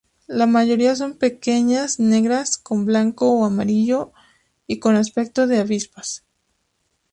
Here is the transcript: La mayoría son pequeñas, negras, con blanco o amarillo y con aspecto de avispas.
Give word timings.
La 0.25 0.47
mayoría 0.47 0.95
son 0.95 1.15
pequeñas, 1.19 1.99
negras, 1.99 2.57
con 2.57 2.85
blanco 2.87 3.31
o 3.33 3.45
amarillo 3.45 4.13
y 4.65 4.79
con 4.79 4.95
aspecto 4.95 5.45
de 5.45 5.59
avispas. 5.59 6.23